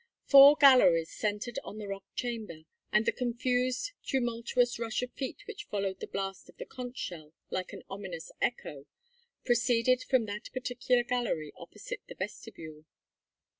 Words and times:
Four 0.25 0.55
galleries 0.55 1.11
centred 1.11 1.59
on 1.63 1.77
the 1.77 1.87
rock 1.87 2.05
chamber, 2.15 2.63
and 2.91 3.05
the 3.05 3.11
confused, 3.11 3.91
tumultuous 4.03 4.79
rush 4.79 5.03
of 5.03 5.11
feet 5.13 5.43
which 5.45 5.65
followed 5.65 5.99
the 5.99 6.07
blast 6.07 6.49
of 6.49 6.57
the 6.57 6.65
conch 6.65 6.97
shell 6.97 7.33
like 7.51 7.71
an 7.71 7.83
ominous 7.87 8.31
echo, 8.41 8.87
proceeded 9.45 10.01
from 10.01 10.25
that 10.25 10.49
particular 10.53 11.03
gallery 11.03 11.53
opposite 11.55 12.01
the 12.07 12.15
vestibule. 12.15 12.85